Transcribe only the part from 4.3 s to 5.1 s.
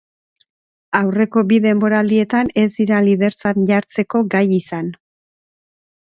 gai izan.